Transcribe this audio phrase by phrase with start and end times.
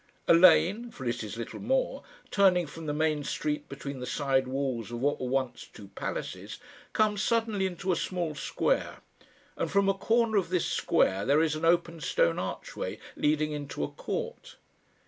[0.27, 2.01] A lane, for it is little more,
[2.31, 6.57] turning from the main street between the side walls of what were once two palaces,
[6.91, 9.01] comes suddenly into a small square,
[9.55, 13.83] and from a corner of this square there is an open stone archway leading into
[13.83, 14.55] a court.